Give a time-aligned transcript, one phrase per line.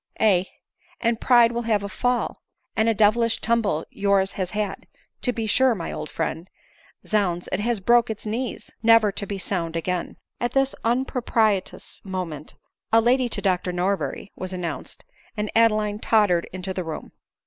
[0.19, 0.47] "Aye,
[0.99, 2.41] and pride will have a fall;
[2.75, 4.87] and a devilish tumble yours has had,
[5.21, 6.49] to be sure, my old friend.
[7.05, 12.55] Zounds it has broke its knees— never to be sound again." At this unpropitious moment"
[12.91, 15.05] a lady to Dr Norberry" was announced,
[15.37, 17.11] and Adeline tottered into the room.